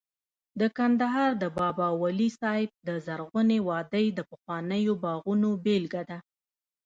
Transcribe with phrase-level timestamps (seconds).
[0.59, 6.17] د کندهار د بابا ولی صاحب د زرغونې وادۍ د پخوانیو باغونو بېلګه ده